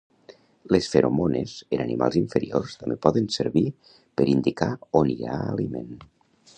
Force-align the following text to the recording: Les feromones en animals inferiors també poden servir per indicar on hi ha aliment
Les 0.75 0.87
feromones 0.93 1.53
en 1.77 1.83
animals 1.83 2.17
inferiors 2.23 2.75
també 2.85 2.99
poden 3.05 3.29
servir 3.39 3.65
per 4.21 4.29
indicar 4.35 4.73
on 5.03 5.15
hi 5.17 5.21
ha 5.35 5.41
aliment 5.57 5.97